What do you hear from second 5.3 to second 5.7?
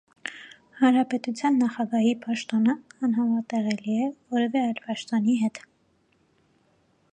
հետ։